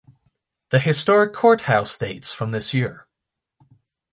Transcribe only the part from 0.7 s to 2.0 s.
The historic courthouse